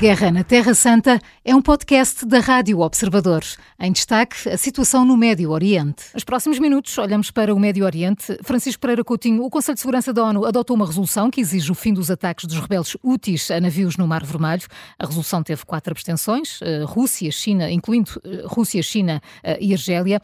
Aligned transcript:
Guerra 0.00 0.30
na 0.30 0.42
Terra 0.42 0.72
Santa 0.72 1.20
é 1.44 1.54
um 1.54 1.60
podcast 1.60 2.24
da 2.24 2.40
Rádio 2.40 2.80
Observador. 2.80 3.42
Em 3.78 3.92
destaque, 3.92 4.48
a 4.48 4.56
situação 4.56 5.04
no 5.04 5.14
Médio 5.14 5.50
Oriente. 5.50 6.04
Nos 6.14 6.24
próximos 6.24 6.58
minutos, 6.58 6.96
olhamos 6.96 7.30
para 7.30 7.54
o 7.54 7.58
Médio 7.60 7.84
Oriente. 7.84 8.38
Francisco 8.42 8.80
Pereira 8.80 9.04
Coutinho, 9.04 9.44
o 9.44 9.50
Conselho 9.50 9.74
de 9.74 9.82
Segurança 9.82 10.10
da 10.10 10.24
ONU 10.24 10.46
adotou 10.46 10.74
uma 10.74 10.86
resolução 10.86 11.30
que 11.30 11.38
exige 11.38 11.70
o 11.70 11.74
fim 11.74 11.92
dos 11.92 12.10
ataques 12.10 12.46
dos 12.46 12.58
rebeldes 12.58 12.96
úteis 13.02 13.50
a 13.50 13.60
navios 13.60 13.98
no 13.98 14.08
Mar 14.08 14.24
Vermelho. 14.24 14.62
A 14.98 15.04
resolução 15.04 15.42
teve 15.42 15.66
quatro 15.66 15.92
abstenções, 15.92 16.60
eh, 16.62 16.82
Rússia, 16.86 17.30
China, 17.30 17.70
incluindo 17.70 18.10
eh, 18.24 18.42
Rússia, 18.46 18.82
China 18.82 19.20
eh, 19.42 19.58
e 19.60 19.74
Argélia. 19.74 20.18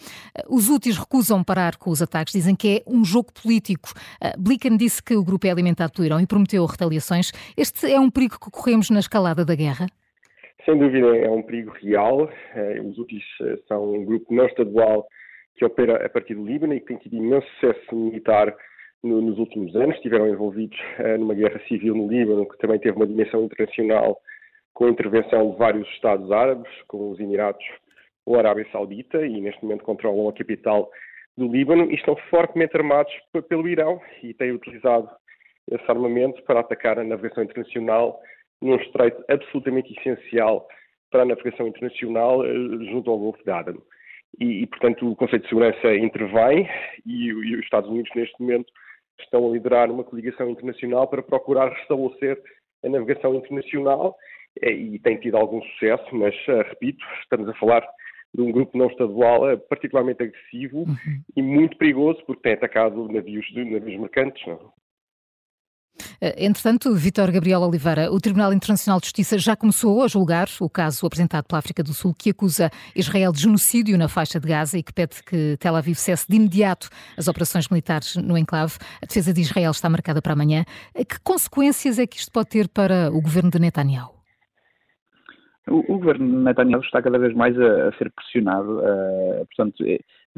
Os 0.48 0.70
úteis 0.70 0.96
recusam 0.96 1.45
parar 1.45 1.77
com 1.77 1.90
os 1.90 2.01
ataques, 2.01 2.32
dizem 2.32 2.56
que 2.56 2.82
é 2.87 2.90
um 2.90 3.04
jogo 3.04 3.30
político. 3.30 3.93
Blinken 4.38 4.79
disse 4.79 5.02
que 5.02 5.15
o 5.15 5.23
grupo 5.23 5.46
é 5.46 5.51
alimentado 5.51 5.93
pelo 5.93 6.06
Irão 6.06 6.18
e 6.18 6.27
prometeu 6.27 6.65
retaliações. 6.65 7.30
Este 7.54 7.93
é 7.93 8.01
um 8.01 8.09
perigo 8.09 8.38
que 8.40 8.51
corremos 8.51 8.88
na 8.88 9.01
escalada 9.01 9.45
da 9.45 9.54
guerra 9.54 9.66
guerra? 9.66 9.87
Sem 10.65 10.79
dúvida, 10.79 11.16
é 11.16 11.30
um 11.30 11.43
perigo 11.43 11.73
real. 11.80 12.30
Eh, 12.55 12.80
os 12.80 12.98
Houthis 12.98 13.24
eh, 13.43 13.59
são 13.69 13.95
um 13.95 14.05
grupo 14.05 14.34
não 14.34 14.47
estadual 14.47 15.07
que 15.57 15.65
opera 15.65 16.05
a 16.05 16.09
partir 16.09 16.34
do 16.34 16.45
Líbano 16.45 16.74
e 16.74 16.80
que 16.80 16.87
tem 16.87 16.97
tido 16.98 17.16
imenso 17.16 17.47
sucesso 17.55 17.95
militar 17.95 18.55
nos 19.02 19.38
últimos 19.38 19.74
anos. 19.77 19.97
Estiveram 19.97 20.29
envolvidos 20.29 20.79
eh, 20.98 21.16
numa 21.19 21.34
guerra 21.34 21.60
civil 21.69 21.95
no 21.95 22.09
Líbano, 22.09 22.48
que 22.48 22.59
também 22.59 22.79
teve 22.79 22.97
uma 22.97 23.07
dimensão 23.07 23.45
internacional 23.45 24.19
com 24.74 24.87
a 24.87 24.91
intervenção 24.91 25.51
de 25.51 25.57
vários 25.57 25.88
Estados 25.91 26.30
árabes, 26.30 26.71
como 26.88 27.10
os 27.10 27.21
Emirados 27.21 27.65
ou 28.27 28.37
a 28.37 28.38
Arábia 28.41 28.66
Saudita, 28.73 29.24
e 29.24 29.41
neste 29.41 29.62
momento 29.62 29.85
controlam 29.85 30.29
a 30.29 30.33
capital 30.33 30.91
do 31.37 31.46
Líbano 31.46 31.91
e 31.91 31.95
estão 31.95 32.16
fortemente 32.29 32.77
armados 32.77 33.12
pelo 33.49 33.68
Irão 33.68 34.01
e 34.23 34.35
têm 34.35 34.52
utilizado 34.52 35.09
esse 35.71 35.85
armamento 35.88 36.43
para 36.43 36.60
atacar 36.60 36.99
a 36.99 37.05
navegação 37.05 37.45
internacional 37.45 38.21
num 38.60 38.76
estreito 38.76 39.23
absolutamente 39.29 39.93
essencial 39.99 40.66
para 41.10 41.23
a 41.23 41.26
navegação 41.26 41.66
internacional 41.66 42.45
eh, 42.45 42.52
junto 42.90 43.10
ao 43.10 43.18
Golfo 43.18 43.43
de 43.45 43.51
Aden. 43.51 43.79
E, 44.40 44.62
e, 44.62 44.66
portanto, 44.66 45.10
o 45.10 45.16
Conselho 45.16 45.43
de 45.43 45.49
Segurança 45.49 45.95
intervém 45.95 46.68
e, 47.07 47.29
e, 47.29 47.57
os 47.57 47.65
Estados 47.65 47.88
Unidos, 47.88 48.10
neste 48.15 48.40
momento, 48.40 48.71
estão 49.21 49.49
a 49.49 49.52
liderar 49.52 49.90
uma 49.90 50.04
coligação 50.04 50.51
internacional 50.51 51.09
para 51.09 51.23
procurar 51.23 51.73
restabelecer 51.73 52.38
a 52.84 52.88
navegação 52.88 53.34
internacional 53.34 54.16
eh, 54.60 54.73
e 54.73 54.99
tem 54.99 55.16
tido 55.18 55.37
algum 55.37 55.62
sucesso, 55.62 56.15
mas, 56.15 56.34
uh, 56.49 56.62
repito, 56.68 57.02
estamos 57.23 57.49
a 57.49 57.54
falar 57.54 57.87
de 58.34 58.43
um 58.43 58.52
grupo 58.52 58.77
não 58.77 58.88
estadual 58.88 59.57
particularmente 59.71 60.23
agressivo 60.23 60.80
uhum. 60.80 61.23
e 61.34 61.43
muito 61.43 61.79
perigoso 61.79 62.23
porque 62.27 62.43
tem 62.43 62.52
atacado 62.52 63.09
navios, 63.10 63.46
navios 63.54 63.99
mercantes. 63.99 64.47
Não? 64.47 64.72
Eh, 66.20 66.47
entretanto, 66.47 66.94
Vitor 66.94 67.31
Gabriel 67.31 67.60
Oliveira, 67.60 68.10
o 68.10 68.20
Tribunal 68.20 68.53
Internacional 68.53 69.00
de 69.00 69.06
Justiça 69.06 69.38
já 69.38 69.56
começou 69.56 70.03
a 70.03 70.09
julgar 70.09 70.48
o 70.60 70.69
caso 70.69 71.06
apresentado 71.06 71.44
pela 71.44 71.59
África 71.59 71.82
do 71.82 71.92
Sul 71.92 72.14
que 72.14 72.31
acusa 72.31 72.70
Israel 72.94 73.32
de 73.32 73.41
genocídio 73.41 73.98
na 73.98 74.09
faixa 74.09 74.41
de 74.41 74.48
Gaza 74.48 74.78
e 74.78 74.82
que 74.82 74.92
pede 74.92 75.22
que 75.22 75.56
Tel 75.59 75.76
Aviv 75.76 75.97
cesse 75.97 76.28
de 76.28 76.37
imediato 76.37 76.88
as 77.16 77.28
operações 77.28 77.69
militares 77.69 78.16
no 78.16 78.37
enclave. 78.37 78.75
A 79.03 79.06
defesa 79.06 79.32
de 79.32 79.41
Israel 79.41 79.70
está 79.70 79.88
marcada 79.88 80.22
para 80.22 80.32
amanhã. 80.32 80.64
Eh, 80.94 81.04
que 81.04 81.20
consequências 81.20 81.98
é 81.98 82.06
que 82.06 82.16
isto 82.16 82.32
pode 82.32 82.48
ter 82.48 82.69
para 82.69 83.10
o 83.12 83.20
governo 83.20 83.50
de 83.50 83.59
Netanyahu? 83.59 84.16
O, 85.69 85.94
o 85.94 85.98
governo 85.98 86.26
de 86.26 86.44
Netanyahu 86.44 86.82
está 86.82 87.03
cada 87.03 87.19
vez 87.19 87.34
mais 87.34 87.59
a, 87.60 87.88
a 87.88 87.92
ser 87.98 88.10
pressionado. 88.12 88.78
Uh, 88.78 89.47
portanto, 89.47 89.84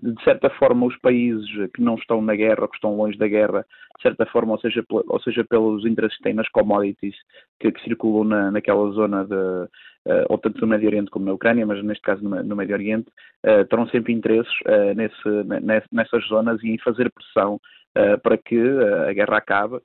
de 0.03 0.23
certa 0.23 0.49
forma, 0.51 0.87
os 0.87 0.97
países 0.99 1.47
que 1.75 1.83
não 1.83 1.97
estão 1.97 2.23
na 2.23 2.35
guerra, 2.35 2.69
que 2.69 2.77
estão 2.77 2.97
longe 2.97 3.19
da 3.19 3.27
guerra, 3.27 3.67
de 3.97 4.03
certa 4.03 4.25
forma, 4.27 4.53
ou 4.53 4.61
seja, 4.61 4.85
ou 4.89 5.21
seja 5.21 5.45
pelos 5.45 5.85
interesses 5.85 6.17
que 6.19 6.23
têm 6.23 6.35
nas 6.35 6.49
commodities 6.51 7.17
que, 7.59 7.73
que 7.73 7.83
circulam 7.83 8.25
na, 8.25 8.51
naquela 8.51 8.91
zona 8.91 9.25
de, 9.25 9.35
uh, 9.35 10.25
ou 10.29 10.39
tanto 10.39 10.61
no 10.61 10.69
Médio 10.69 10.89
Oriente 10.89 11.11
como 11.11 11.27
na 11.27 11.33
Ucrânia, 11.33 11.67
mas 11.67 11.83
neste 11.83 12.03
caso 12.03 12.23
no, 12.23 12.43
no 12.43 12.57
Médio 12.57 12.75
Oriente, 12.75 13.09
uh, 13.45 13.65
terão 13.67 13.89
sempre 13.89 14.13
interesses 14.13 14.53
uh, 14.67 14.95
nesse, 14.95 15.87
nessas 15.93 16.27
zonas 16.29 16.63
e 16.63 16.71
em 16.71 16.79
fazer 16.79 17.11
pressão 17.11 17.61
para 18.23 18.39
que 18.39 18.57
a 19.09 19.13
guerra 19.13 19.39
acabe 19.39 19.81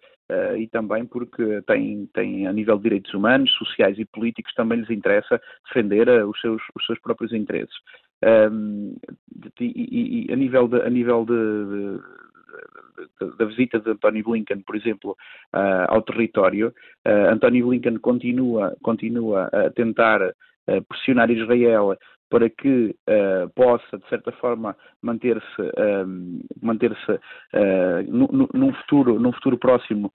e 0.59 0.67
também 0.67 1.03
porque 1.03 1.63
tem, 1.65 2.07
tem, 2.13 2.45
a 2.45 2.53
nível 2.53 2.77
de 2.77 2.83
direitos 2.83 3.11
humanos, 3.11 3.51
sociais 3.53 3.97
e 3.97 4.05
políticos, 4.05 4.53
também 4.53 4.79
lhes 4.79 4.89
interessa 4.91 5.41
defender 5.65 6.07
os, 6.23 6.39
seus, 6.39 6.61
os 6.75 6.85
seus 6.85 6.99
próprios 6.99 7.33
interesses. 7.33 7.73
Um, 8.23 8.95
e, 9.59 10.27
e, 10.29 10.33
a 10.33 10.35
nível, 10.35 10.67
de, 10.67 10.81
a 10.81 10.89
nível 10.89 11.25
de, 11.25 11.99
de, 13.19 13.37
da 13.37 13.45
visita 13.45 13.79
de 13.79 13.91
António 13.91 14.23
Blinken, 14.23 14.61
por 14.61 14.75
exemplo, 14.75 15.11
uh, 15.53 15.85
ao 15.87 16.01
território, 16.01 16.73
António 17.05 17.67
Blinken 17.67 17.97
continua, 17.97 18.75
continua 18.81 19.49
a 19.51 19.69
tentar 19.71 20.33
pressionar 20.87 21.29
Israel 21.29 21.97
para 22.33 22.49
que 22.49 22.95
uh, 23.07 23.47
possa, 23.53 23.95
de 23.95 24.09
certa 24.09 24.31
forma, 24.31 24.75
manter-se 25.03 25.61
uh, 25.61 26.07
manter-se 26.63 27.11
uh, 27.11 27.19
num, 28.09 28.73
futuro, 28.73 29.19
num 29.19 29.31
futuro 29.33 29.55
próximo 29.55 30.11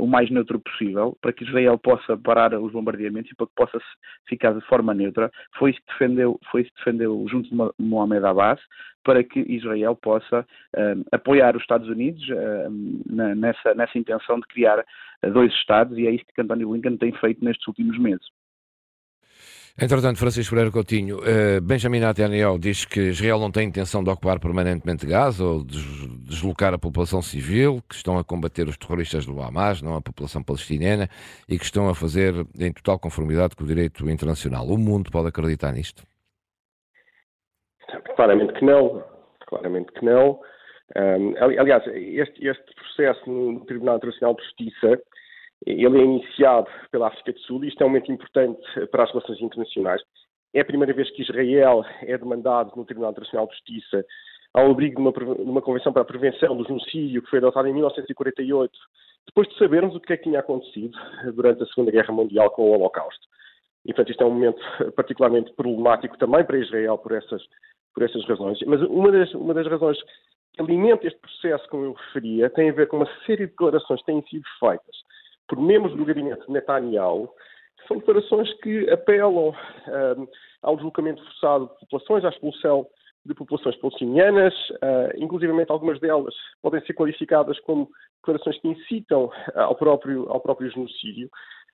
o 0.00 0.06
mais 0.06 0.30
neutro 0.30 0.58
possível, 0.58 1.18
para 1.20 1.34
que 1.34 1.44
Israel 1.44 1.76
possa 1.76 2.16
parar 2.16 2.58
os 2.58 2.72
bombardeamentos 2.72 3.30
e 3.30 3.34
para 3.34 3.46
que 3.46 3.52
possa 3.54 3.78
ficar 4.26 4.54
de 4.54 4.62
forma 4.62 4.94
neutra. 4.94 5.30
Foi 5.58 5.70
isso 5.70 5.80
que 5.80 5.92
defendeu, 5.92 6.40
foi 6.50 6.62
isso 6.62 6.70
que 6.70 6.78
defendeu 6.78 7.26
junto 7.28 7.50
de 7.50 7.72
Mohamed 7.78 8.24
Abbas, 8.24 8.58
para 9.04 9.22
que 9.22 9.40
Israel 9.40 9.94
possa 9.94 10.46
apoiar 11.12 11.54
os 11.54 11.60
Estados 11.60 11.90
Unidos 11.90 12.26
na, 13.04 13.34
nessa, 13.34 13.74
nessa 13.74 13.98
intenção 13.98 14.40
de 14.40 14.46
criar 14.46 14.82
dois 15.30 15.52
Estados, 15.52 15.98
e 15.98 16.06
é 16.06 16.10
isso 16.10 16.24
que 16.34 16.40
António 16.40 16.70
Blinken 16.70 16.96
tem 16.96 17.12
feito 17.12 17.44
nestes 17.44 17.68
últimos 17.68 17.98
meses. 17.98 18.24
Entretanto, 19.78 20.18
Francisco 20.18 20.54
Pereira 20.54 20.72
Coutinho, 20.72 21.18
uh, 21.18 21.60
Benjamin 21.60 22.00
Netanyahu 22.00 22.58
diz 22.58 22.86
que 22.86 23.10
Israel 23.10 23.38
não 23.38 23.50
tem 23.50 23.68
intenção 23.68 24.02
de 24.02 24.08
ocupar 24.08 24.40
permanentemente 24.40 25.06
Gaza 25.06 25.44
ou 25.44 25.62
de 25.62 25.76
deslocar 26.24 26.72
a 26.72 26.78
população 26.78 27.20
civil, 27.20 27.82
que 27.86 27.94
estão 27.94 28.16
a 28.16 28.24
combater 28.24 28.66
os 28.68 28.78
terroristas 28.78 29.26
do 29.26 29.38
Hamas, 29.38 29.82
não 29.82 29.94
a 29.94 30.00
população 30.00 30.42
palestiniana, 30.42 31.10
e 31.46 31.58
que 31.58 31.64
estão 31.66 31.90
a 31.90 31.94
fazer 31.94 32.32
em 32.58 32.72
total 32.72 32.98
conformidade 32.98 33.54
com 33.54 33.64
o 33.64 33.66
direito 33.66 34.08
internacional. 34.08 34.66
O 34.66 34.78
mundo 34.78 35.10
pode 35.10 35.28
acreditar 35.28 35.72
nisto? 35.72 36.02
Claramente 38.16 38.54
que 38.54 38.64
não. 38.64 39.04
Claramente 39.46 39.92
que 39.92 40.02
não. 40.02 40.40
Um, 40.96 41.34
aliás, 41.38 41.86
este, 41.88 42.46
este 42.46 42.74
processo 42.74 43.30
no 43.30 43.60
Tribunal 43.66 43.96
Internacional 43.96 44.34
de 44.36 44.42
Justiça 44.42 44.98
ele 45.66 45.98
é 45.98 46.04
iniciado 46.04 46.68
pela 46.92 47.08
África 47.08 47.32
do 47.32 47.40
Sul 47.40 47.64
e 47.64 47.68
isto 47.68 47.82
é 47.82 47.84
um 47.84 47.88
momento 47.88 48.12
importante 48.12 48.60
para 48.90 49.02
as 49.02 49.10
relações 49.10 49.40
internacionais. 49.40 50.00
É 50.54 50.60
a 50.60 50.64
primeira 50.64 50.94
vez 50.94 51.10
que 51.10 51.22
Israel 51.22 51.84
é 52.02 52.16
demandado 52.16 52.72
no 52.76 52.84
Tribunal 52.84 53.10
Internacional 53.10 53.48
de 53.48 53.54
Justiça 53.54 54.06
ao 54.54 54.70
abrigo 54.70 54.94
de 54.94 55.00
uma, 55.02 55.34
de 55.34 55.42
uma 55.42 55.60
Convenção 55.60 55.92
para 55.92 56.02
a 56.02 56.04
Prevenção 56.04 56.56
do 56.56 56.64
Genocídio 56.64 57.20
que 57.20 57.28
foi 57.28 57.40
adotada 57.40 57.68
em 57.68 57.74
1948, 57.74 58.72
depois 59.26 59.48
de 59.48 59.58
sabermos 59.58 59.94
o 59.96 60.00
que 60.00 60.12
é 60.12 60.16
que 60.16 60.22
tinha 60.22 60.38
acontecido 60.38 60.96
durante 61.34 61.64
a 61.64 61.66
Segunda 61.66 61.90
Guerra 61.90 62.14
Mundial 62.14 62.50
com 62.52 62.62
o 62.62 62.72
Holocausto. 62.72 63.26
E, 63.84 63.88
portanto, 63.88 64.10
isto 64.10 64.22
é 64.22 64.26
um 64.26 64.30
momento 64.30 64.62
particularmente 64.94 65.52
problemático 65.54 66.16
também 66.16 66.44
para 66.44 66.58
Israel 66.58 66.96
por 66.96 67.12
essas, 67.12 67.42
por 67.92 68.04
essas 68.04 68.24
razões. 68.24 68.58
Mas 68.66 68.80
uma 68.82 69.10
das, 69.10 69.34
uma 69.34 69.52
das 69.52 69.66
razões 69.66 69.98
que 70.54 70.62
alimenta 70.62 71.06
este 71.06 71.18
processo, 71.18 71.68
como 71.68 71.84
eu 71.84 71.92
referia, 71.92 72.48
tem 72.50 72.70
a 72.70 72.72
ver 72.72 72.86
com 72.86 72.98
uma 72.98 73.08
série 73.26 73.46
de 73.46 73.50
declarações 73.50 74.00
que 74.00 74.06
têm 74.06 74.22
sido 74.22 74.44
feitas 74.60 74.96
por 75.48 75.60
membros 75.60 75.94
do 75.96 76.04
gabinete 76.04 76.46
de 76.46 76.52
Netanyahu, 76.52 77.30
são 77.86 77.98
declarações 77.98 78.52
que 78.60 78.88
apelam 78.90 79.48
um, 79.50 80.28
ao 80.62 80.76
deslocamento 80.76 81.22
forçado 81.24 81.66
de 81.66 81.80
populações, 81.80 82.24
à 82.24 82.28
expulsão 82.28 82.86
de 83.24 83.34
populações 83.34 83.76
palestinianas, 83.76 84.54
uh, 84.70 85.16
inclusivamente 85.16 85.70
algumas 85.70 85.98
delas 86.00 86.34
podem 86.62 86.80
ser 86.82 86.94
qualificadas 86.94 87.58
como 87.60 87.88
declarações 88.20 88.60
que 88.60 88.68
incitam 88.68 89.30
ao 89.54 89.74
próprio, 89.74 90.28
ao 90.30 90.40
próprio 90.40 90.70
genocídio. 90.70 91.28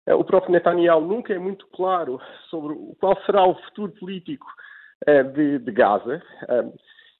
Uh, 0.09 0.15
o 0.15 0.25
próprio 0.25 0.53
Netanyahu 0.53 1.01
nunca 1.03 1.33
é 1.33 1.39
muito 1.39 1.67
claro 1.69 2.21
sobre 2.49 2.75
qual 2.99 3.17
será 3.25 3.47
o 3.47 3.55
futuro 3.55 3.93
político 3.93 4.47
uh, 5.09 5.25
de, 5.33 5.59
de, 5.59 5.73
Gaza, 5.73 6.23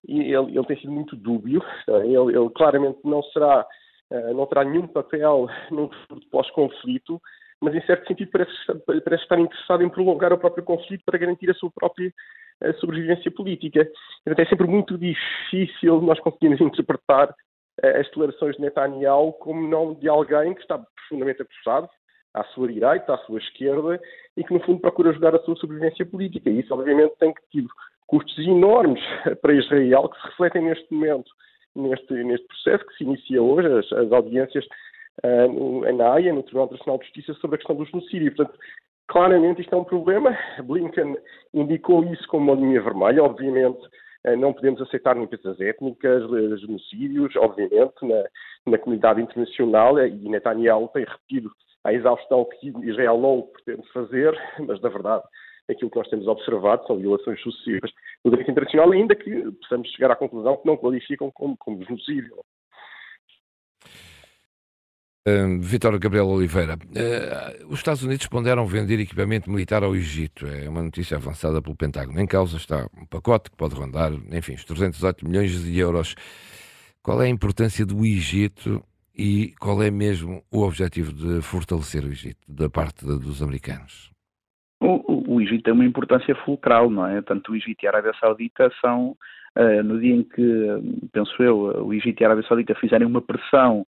e 0.07 0.19
ele, 0.19 0.57
ele, 0.57 0.65
tem 0.65 0.77
sido 0.79 0.91
muito 0.91 1.15
dúbio. 1.15 1.63
Ele, 1.87 2.35
ele 2.35 2.49
claramente 2.49 2.99
não 3.05 3.23
será 3.23 3.65
não 4.33 4.45
terá 4.45 4.63
nenhum 4.63 4.87
papel 4.87 5.47
num 5.71 5.89
futuro 5.89 6.21
pós-conflito, 6.31 7.21
mas 7.61 7.73
em 7.73 7.81
certo 7.85 8.07
sentido 8.07 8.29
parece, 8.31 8.51
parece, 9.03 9.23
estar 9.23 9.39
interessado 9.39 9.83
em 9.83 9.89
prolongar 9.89 10.33
o 10.33 10.37
próprio 10.37 10.63
conflito 10.63 11.03
para 11.05 11.17
garantir 11.17 11.49
a 11.49 11.53
sua 11.53 11.71
própria 11.71 12.11
a 12.61 12.67
eh, 12.67 12.73
sobrevivência 12.73 13.31
política. 13.31 13.87
Então, 14.25 14.43
é 14.43 14.49
sempre 14.49 14.67
muito 14.67 14.97
difícil 14.97 16.01
nós 16.01 16.19
conseguirmos 16.19 16.61
interpretar 16.61 17.33
eh, 17.81 17.99
as 18.01 18.07
declarações 18.07 18.55
de 18.55 18.61
Netanyahu 18.61 19.33
como 19.33 19.67
não 19.67 19.93
de 19.93 20.09
alguém 20.09 20.53
que 20.53 20.61
está 20.61 20.77
profundamente 20.77 21.41
apressado 21.41 21.89
à 22.33 22.43
sua 22.45 22.67
direita, 22.67 23.13
à 23.13 23.17
sua 23.19 23.39
esquerda, 23.39 23.99
e 24.35 24.43
que 24.43 24.53
no 24.53 24.59
fundo 24.61 24.81
procura 24.81 25.11
ajudar 25.11 25.35
a 25.35 25.39
sua 25.39 25.55
sobrevivência 25.55 26.05
política. 26.05 26.49
E 26.49 26.59
isso 26.59 26.73
obviamente 26.73 27.15
tem 27.19 27.33
tido 27.51 27.69
custos 28.07 28.37
enormes 28.39 29.01
para 29.41 29.53
Israel 29.53 30.09
que 30.09 30.19
se 30.19 30.27
refletem 30.27 30.63
neste 30.63 30.93
momento 30.93 31.31
neste, 31.75 32.13
neste 32.23 32.47
processo 32.47 32.85
que 32.85 32.97
se 32.97 33.03
inicia 33.03 33.41
hoje, 33.41 33.67
as, 33.67 33.91
as 33.93 34.11
audiências 34.11 34.65
uh, 35.23 35.93
na 35.93 36.13
AIA, 36.13 36.33
no 36.33 36.43
Tribunal 36.43 36.65
Internacional 36.65 36.97
de 36.99 37.05
Justiça, 37.05 37.33
sobre 37.35 37.55
a 37.55 37.57
questão 37.59 37.75
do 37.75 37.85
genocídio. 37.85 38.35
Portanto, 38.35 38.57
Claramente 39.07 39.61
isto 39.61 39.75
é 39.75 39.77
um 39.77 39.83
problema. 39.83 40.37
Blinken 40.63 41.17
indicou 41.53 42.03
isso 42.05 42.27
como 42.27 42.51
uma 42.51 42.59
linha 42.59 42.81
vermelha. 42.81 43.23
Obviamente 43.23 43.79
eh, 44.23 44.35
não 44.35 44.53
podemos 44.53 44.81
aceitar 44.81 45.17
limpezas 45.17 45.59
étnicas, 45.59 46.23
genocídios, 46.59 47.35
obviamente, 47.35 47.93
na, 48.01 48.23
na 48.65 48.77
comunidade 48.77 49.21
internacional 49.21 49.99
e 49.99 50.29
Netanyahu 50.29 50.87
tem 50.89 51.05
repetido 51.05 51.51
a 51.83 51.93
exaustão 51.93 52.45
que 52.45 52.73
Israel 52.87 53.17
não 53.17 53.41
pretende 53.41 53.87
fazer, 53.91 54.33
mas 54.65 54.79
na 54.81 54.89
verdade 54.89 55.23
aquilo 55.69 55.89
que 55.89 55.97
nós 55.97 56.09
temos 56.09 56.27
observado 56.27 56.85
são 56.85 56.97
violações 56.97 57.41
sucessivas 57.41 57.91
do 58.23 58.31
direito 58.31 58.51
internacional, 58.51 58.91
ainda 58.91 59.15
que 59.15 59.51
possamos 59.51 59.89
chegar 59.89 60.11
à 60.11 60.15
conclusão 60.15 60.57
que 60.57 60.67
não 60.67 60.77
qualificam 60.77 61.31
como, 61.31 61.55
como 61.57 61.83
genocídio. 61.83 62.35
Uh, 65.25 65.57
Vitor 65.61 65.97
Gabriel 65.99 66.27
Oliveira, 66.27 66.73
uh, 66.75 67.67
os 67.67 67.79
Estados 67.79 68.03
Unidos 68.03 68.27
ponderam 68.27 68.65
vender 68.67 68.99
equipamento 68.99 69.49
militar 69.49 69.81
ao 69.81 69.95
Egito. 69.95 70.45
É 70.45 70.67
uma 70.67 70.83
notícia 70.83 71.15
avançada 71.15 71.61
pelo 71.61 71.77
Pentágono. 71.77 72.19
Em 72.19 72.27
causa 72.27 72.57
está 72.57 72.89
um 72.97 73.05
pacote 73.05 73.49
que 73.49 73.55
pode 73.55 73.73
rondar, 73.73 74.11
enfim, 74.33 74.55
os 74.55 74.65
308 74.65 75.25
milhões 75.25 75.63
de 75.63 75.79
euros. 75.79 76.13
Qual 77.01 77.21
é 77.21 77.27
a 77.27 77.29
importância 77.29 77.85
do 77.85 78.05
Egito 78.05 78.83
e 79.15 79.53
qual 79.61 79.81
é 79.81 79.89
mesmo 79.89 80.43
o 80.51 80.61
objetivo 80.61 81.13
de 81.13 81.41
fortalecer 81.41 82.03
o 82.03 82.11
Egito 82.11 82.39
da 82.45 82.69
parte 82.69 83.05
dos 83.05 83.41
americanos? 83.41 84.12
O, 84.85 85.35
o, 85.35 85.41
Egito 85.41 85.63
tem 85.63 85.73
uma 85.73 85.85
importância 85.85 86.35
fulcral, 86.43 86.89
não 86.89 87.07
é? 87.07 87.21
Tanto 87.21 87.53
o 87.53 87.55
Egito 87.55 87.81
e 87.81 87.87
a 87.87 87.91
Arábia 87.91 88.11
Saudita 88.19 88.69
são, 88.81 89.15
uh, 89.57 89.83
no 89.83 89.97
dia 89.97 90.13
em 90.13 90.23
que, 90.23 91.07
penso 91.13 91.41
eu, 91.41 91.85
o 91.85 91.93
Egito 91.93 92.19
e 92.19 92.23
a 92.25 92.27
Arábia 92.27 92.45
Saudita 92.45 92.75
fizerem 92.75 93.07
uma 93.07 93.21
pressão 93.21 93.85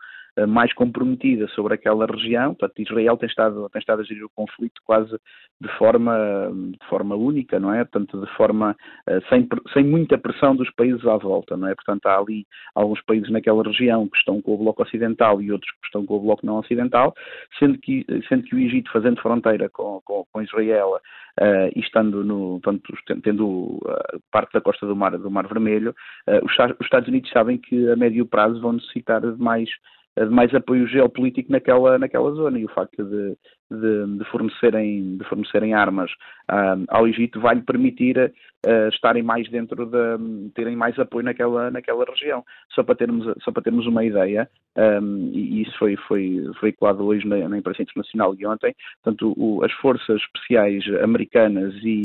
mais 0.49 0.73
comprometida 0.75 1.47
sobre 1.49 1.75
aquela 1.75 2.07
região. 2.07 2.55
Portanto, 2.55 2.81
Israel 2.81 3.17
tem 3.17 3.29
estado, 3.29 3.69
tem 3.71 3.81
estado 3.81 4.01
a 4.01 4.05
gerir 4.05 4.25
o 4.25 4.31
conflito 4.35 4.81
quase 4.85 5.17
de 5.61 5.69
forma, 5.79 6.51
de 6.53 6.89
forma 6.89 7.15
única, 7.15 7.59
não 7.61 7.73
é? 7.73 7.85
Portanto, 7.85 8.21
de 8.21 8.37
forma 8.37 8.77
eh, 9.07 9.21
sem, 9.29 9.49
sem 9.73 9.85
muita 9.85 10.19
pressão 10.19 10.55
dos 10.57 10.71
países 10.73 11.05
à 11.07 11.17
volta, 11.17 11.57
não 11.57 11.69
é? 11.69 11.75
Portanto, 11.75 12.07
há 12.07 12.19
ali 12.19 12.47
alguns 12.75 13.01
países 13.03 13.31
naquela 13.31 13.63
região 13.63 14.09
que 14.09 14.19
estão 14.19 14.43
com 14.43 14.55
o 14.55 14.59
bloco 14.59 14.83
ocidental 14.83 15.41
e 15.41 15.53
outros 15.53 15.71
que 15.71 15.87
estão 15.87 16.05
com 16.05 16.17
o 16.17 16.21
bloco 16.21 16.45
não 16.45 16.59
ocidental, 16.59 17.15
sendo 17.59 17.79
que, 17.79 18.05
sendo 18.29 18.43
que 18.43 18.55
o 18.55 18.59
Egito, 18.59 18.91
fazendo 18.93 19.21
fronteira 19.21 19.69
com, 19.71 20.01
com, 20.05 20.27
com 20.33 20.43
Israel 20.43 21.01
uh, 21.41 21.71
e 21.75 21.81
estando 21.81 22.25
no, 22.25 22.61
portanto, 22.61 23.23
tendo 23.23 23.47
uh, 23.47 24.21
parte 24.31 24.53
da 24.53 24.61
costa 24.61 24.87
do 24.87 24.97
Mar, 24.97 25.17
do 25.17 25.31
Mar 25.31 25.47
Vermelho, 25.47 25.95
uh, 26.29 26.45
os, 26.45 26.53
os 26.53 26.87
Estados 26.87 27.09
Unidos 27.09 27.31
sabem 27.31 27.59
que 27.59 27.89
a 27.91 27.97
médio 27.97 28.27
prazo 28.27 28.61
vão 28.61 28.75
necessitar 28.75 29.21
de 29.21 29.41
mais 29.41 29.71
de 30.17 30.31
mais 30.31 30.55
apoio 30.55 30.87
geopolítico 30.87 31.51
naquela, 31.51 31.99
naquela 31.99 32.31
zona 32.33 32.59
e 32.59 32.65
o 32.65 32.69
facto 32.69 33.05
de, 33.05 33.37
de, 33.71 34.19
de 34.19 34.25
fornecerem, 34.31 35.17
de 35.17 35.25
fornecerem 35.25 35.75
armas 35.75 36.11
uh, 36.51 36.85
ao 36.89 37.09
Egito 37.09 37.41
vai-lhe 37.41 37.63
permitir 37.63 38.17
uh, 38.19 38.89
estarem 38.91 39.23
mais 39.23 39.49
dentro 39.51 39.87
de, 39.87 40.51
terem 40.55 40.77
mais 40.77 40.97
apoio 40.99 41.25
naquela, 41.25 41.71
naquela 41.71 42.05
região. 42.05 42.45
Só 42.71 42.85
para 42.85 42.95
termos, 42.95 43.35
só 43.43 43.51
para 43.51 43.63
termos 43.63 43.87
uma 43.87 44.05
ideia, 44.05 44.49
um, 44.77 45.31
e 45.33 45.63
isso 45.63 45.77
foi, 45.79 45.97
foi 46.09 46.45
veiculado 46.63 47.05
hoje 47.05 47.27
na, 47.27 47.49
na 47.49 47.59
imprensa 47.59 47.83
internacional 47.83 48.35
e 48.39 48.47
ontem, 48.47 48.75
portanto, 49.03 49.35
o, 49.37 49.65
as 49.65 49.73
forças 49.73 50.21
especiais 50.21 50.85
americanas 51.03 51.75
e 51.83 52.03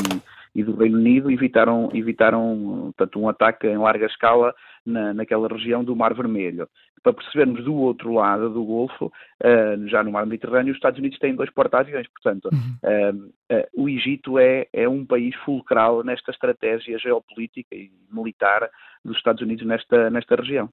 e 0.56 0.64
do 0.64 0.76
Reino 0.76 0.98
Unido 0.98 1.32
evitaram, 1.32 1.90
evitaram 1.94 2.92
portanto, 2.98 3.20
um 3.20 3.30
ataque 3.30 3.68
em 3.68 3.78
larga 3.78 4.06
escala 4.06 4.54
na, 4.90 5.14
naquela 5.14 5.48
região 5.48 5.84
do 5.84 5.96
Mar 5.96 6.14
Vermelho. 6.14 6.68
Para 7.02 7.14
percebermos 7.14 7.64
do 7.64 7.74
outro 7.76 8.14
lado 8.14 8.50
do 8.50 8.64
Golfo, 8.64 9.06
uh, 9.06 9.88
já 9.88 10.04
no 10.04 10.12
Mar 10.12 10.26
Mediterrâneo, 10.26 10.72
os 10.72 10.78
Estados 10.78 11.00
Unidos 11.00 11.18
têm 11.18 11.34
dois 11.34 11.50
porta-aviões. 11.50 12.08
Portanto, 12.10 12.50
uhum. 12.52 13.30
uh, 13.54 13.68
o 13.74 13.88
Egito 13.88 14.38
é, 14.38 14.68
é 14.74 14.88
um 14.90 15.06
país 15.06 15.34
fulcral 15.46 16.04
nesta 16.04 16.32
estratégia 16.32 17.00
geopolítica 17.00 17.74
e 17.74 17.90
militar 18.12 18.70
dos 19.04 19.16
Estados 19.16 19.42
Unidos 19.42 19.66
nesta, 19.66 20.10
nesta 20.10 20.36
região. 20.36 20.70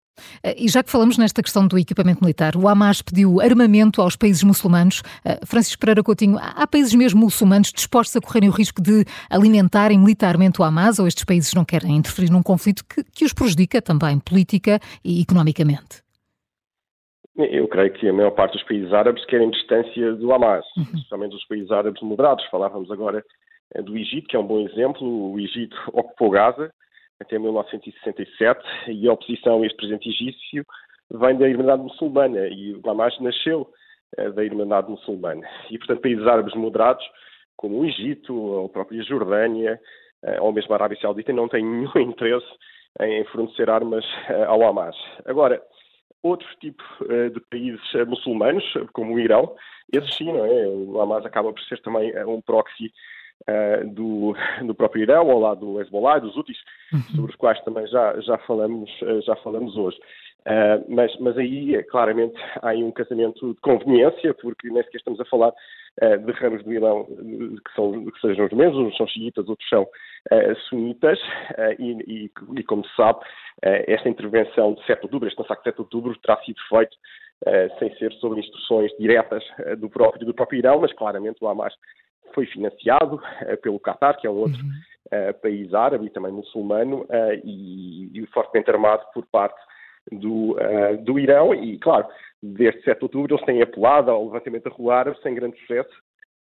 E 0.56 0.68
já 0.68 0.82
que 0.82 0.90
falamos 0.90 1.16
nesta 1.16 1.40
questão 1.40 1.66
do 1.66 1.78
equipamento 1.78 2.22
militar, 2.22 2.56
o 2.56 2.66
Hamas 2.66 3.00
pediu 3.00 3.40
armamento 3.40 4.02
aos 4.02 4.16
países 4.16 4.42
muçulmanos. 4.42 5.00
Francisco 5.46 5.78
Pereira 5.78 6.02
Coutinho, 6.02 6.36
há 6.40 6.66
países 6.66 6.92
mesmo 6.94 7.20
muçulmanos 7.20 7.70
dispostos 7.70 8.16
a 8.16 8.20
correrem 8.20 8.48
o 8.48 8.52
risco 8.52 8.82
de 8.82 9.04
alimentarem 9.30 9.96
militarmente 9.96 10.60
o 10.60 10.64
Hamas 10.64 10.98
ou 10.98 11.06
estes 11.06 11.22
países 11.24 11.54
não 11.54 11.64
querem 11.64 11.94
interferir 11.96 12.30
num 12.30 12.42
conflito 12.42 12.84
que, 12.84 13.04
que 13.04 13.24
os 13.24 13.32
prejudica 13.32 13.80
também 13.80 14.05
política 14.20 14.78
e 15.04 15.22
economicamente? 15.22 16.02
Eu 17.36 17.68
creio 17.68 17.92
que 17.92 18.08
a 18.08 18.12
maior 18.12 18.30
parte 18.30 18.54
dos 18.54 18.62
países 18.62 18.92
árabes 18.94 19.24
querem 19.26 19.50
distância 19.50 20.14
do 20.14 20.32
Hamas, 20.32 20.64
uhum. 20.76 20.84
especialmente 20.84 21.36
os 21.36 21.44
países 21.46 21.70
árabes 21.70 22.00
moderados. 22.00 22.44
Falávamos 22.46 22.90
agora 22.90 23.22
eh, 23.74 23.82
do 23.82 23.96
Egito, 23.96 24.28
que 24.28 24.36
é 24.36 24.38
um 24.38 24.46
bom 24.46 24.60
exemplo. 24.60 25.32
O 25.32 25.38
Egito 25.38 25.76
ocupou 25.92 26.30
Gaza 26.30 26.72
até 27.20 27.38
1967 27.38 28.60
e 28.88 29.08
a 29.08 29.12
oposição 29.12 29.62
a 29.62 29.66
este 29.66 29.76
presidente 29.76 30.08
egípcio 30.08 30.64
vem 31.10 31.36
da 31.36 31.48
Irmandade 31.48 31.82
Muçulmana 31.82 32.48
e 32.48 32.74
o 32.74 32.90
Hamas 32.90 33.18
nasceu 33.20 33.68
eh, 34.16 34.30
da 34.30 34.42
Irmandade 34.42 34.90
Muçulmana. 34.90 35.46
E, 35.70 35.76
portanto, 35.78 36.00
países 36.00 36.26
árabes 36.26 36.54
moderados, 36.54 37.04
como 37.56 37.80
o 37.80 37.84
Egito, 37.84 38.34
ou 38.34 38.66
a 38.66 38.68
própria 38.68 39.02
Jordânia, 39.02 39.78
eh, 40.24 40.40
ou 40.40 40.52
mesmo 40.52 40.72
a 40.72 40.76
Arábia 40.76 40.98
Saudita, 41.00 41.32
não 41.34 41.48
têm 41.48 41.64
nenhum 41.64 41.92
interesse 42.00 42.46
em 43.00 43.24
fornecer 43.26 43.68
armas 43.68 44.04
ao 44.48 44.62
Hamas. 44.62 44.96
Agora, 45.24 45.62
outros 46.26 46.54
tipos 46.56 46.84
uh, 47.02 47.30
de 47.30 47.40
países 47.50 47.94
uh, 47.94 48.06
muçulmanos, 48.06 48.64
como 48.92 49.14
o 49.14 49.20
Irão, 49.20 49.54
esses 49.92 50.14
sim, 50.16 50.32
não 50.32 50.44
é? 50.44 50.66
O 50.66 51.00
Hamas 51.00 51.24
acaba 51.24 51.52
por 51.52 51.62
ser 51.62 51.80
também 51.80 52.10
eh, 52.10 52.26
um 52.26 52.40
proxy 52.40 52.92
uh, 53.48 53.88
do, 53.94 54.34
do 54.64 54.74
próprio 54.74 55.02
Irão, 55.02 55.30
ao 55.30 55.38
lado 55.38 55.60
do 55.60 55.80
Hezbollah 55.80 56.18
e 56.18 56.22
dos 56.22 56.36
Houthis, 56.36 56.58
uhum. 56.92 57.00
sobre 57.14 57.30
os 57.30 57.36
quais 57.36 57.60
também 57.62 57.86
já, 57.86 58.20
já, 58.20 58.38
falamos, 58.38 58.90
já 59.24 59.36
falamos 59.36 59.76
hoje. 59.76 59.98
Mas, 60.88 61.14
mas 61.18 61.36
aí, 61.36 61.82
claramente, 61.84 62.36
há 62.62 62.68
aí 62.68 62.82
um 62.82 62.92
casamento 62.92 63.54
de 63.54 63.60
conveniência, 63.60 64.32
porque 64.34 64.68
nem 64.68 64.82
sequer 64.84 64.98
estamos 64.98 65.20
a 65.20 65.24
falar 65.24 65.52
uh, 66.02 66.18
de 66.18 66.32
ramos 66.32 66.62
do 66.62 66.72
Irão 66.72 67.04
que, 67.04 67.74
são, 67.74 68.04
que 68.04 68.20
sejam 68.20 68.46
os 68.46 68.52
mesmos, 68.52 68.86
uns 68.86 68.96
são 68.96 69.06
xiitas, 69.08 69.48
outros 69.48 69.68
são 69.68 69.82
uh, 69.82 70.56
sunitas, 70.68 71.18
uh, 71.18 71.74
e, 71.78 71.92
e, 72.06 72.30
e, 72.58 72.62
como 72.64 72.86
se 72.86 72.94
sabe, 72.94 73.20
esta 73.62 74.08
intervenção 74.08 74.74
de 74.74 74.84
7 74.84 75.00
de 75.00 75.06
outubro, 75.06 75.28
este 75.28 75.40
massacre 75.40 75.62
de 75.64 75.70
7 75.70 75.76
de 75.76 75.82
outubro, 75.82 76.18
terá 76.20 76.36
sido 76.42 76.60
feito 76.68 76.96
sem 77.78 77.94
ser 77.96 78.12
sob 78.14 78.38
instruções 78.38 78.90
diretas 78.98 79.42
do, 79.78 79.90
próprio, 79.90 80.24
do 80.24 80.34
próprio 80.34 80.58
Irão, 80.58 80.80
mas 80.80 80.92
claramente 80.92 81.42
o 81.42 81.48
Hamas 81.48 81.74
foi 82.34 82.46
financiado 82.46 83.20
pelo 83.62 83.78
Qatar, 83.78 84.18
que 84.18 84.26
é 84.26 84.30
um 84.30 84.36
outro 84.36 84.58
uhum. 84.58 85.32
país 85.42 85.72
árabe 85.74 86.06
e 86.06 86.10
também 86.10 86.32
muçulmano, 86.32 87.06
e, 87.44 88.10
e 88.14 88.26
fortemente 88.28 88.70
armado 88.70 89.04
por 89.12 89.26
parte 89.26 89.58
do, 90.12 90.52
uh, 90.52 90.96
do 91.02 91.18
Irão 91.18 91.54
e, 91.54 91.78
claro, 91.78 92.06
desde 92.42 92.82
7 92.82 92.98
de 92.98 93.04
outubro 93.04 93.34
eles 93.34 93.46
têm 93.46 93.62
apelado 93.62 94.10
ao 94.10 94.26
levantamento 94.26 94.64
da 94.64 94.70
rua 94.70 94.96
árabe 94.96 95.18
sem 95.22 95.34
grande 95.34 95.58
sucesso, 95.60 95.90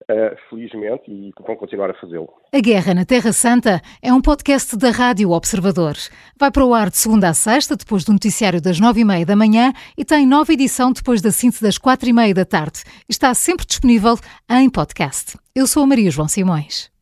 uh, 0.03 0.35
felizmente, 0.49 1.09
e 1.09 1.31
vão 1.45 1.55
continuar 1.55 1.89
a 1.89 1.93
fazê-lo. 1.93 2.29
A 2.53 2.59
Guerra 2.59 2.93
na 2.93 3.05
Terra 3.05 3.31
Santa 3.31 3.81
é 4.01 4.13
um 4.13 4.21
podcast 4.21 4.77
da 4.77 4.91
Rádio 4.91 5.31
Observador. 5.31 5.95
Vai 6.39 6.51
para 6.51 6.65
o 6.65 6.73
ar 6.73 6.89
de 6.89 6.97
segunda 6.97 7.29
a 7.29 7.33
sexta, 7.33 7.75
depois 7.75 8.03
do 8.03 8.13
noticiário 8.13 8.61
das 8.61 8.79
nove 8.79 9.01
e 9.01 9.05
meia 9.05 9.25
da 9.25 9.35
manhã 9.35 9.73
e 9.97 10.05
tem 10.05 10.27
nova 10.27 10.53
edição 10.53 10.91
depois 10.91 11.21
da 11.21 11.31
síntese 11.31 11.63
das 11.63 11.77
quatro 11.77 12.07
e 12.09 12.13
meia 12.13 12.33
da 12.33 12.45
tarde. 12.45 12.83
Está 13.09 13.33
sempre 13.33 13.65
disponível 13.65 14.15
em 14.49 14.69
podcast. 14.69 15.37
Eu 15.55 15.67
sou 15.67 15.83
a 15.83 15.87
Maria 15.87 16.11
João 16.11 16.27
Simões. 16.27 16.94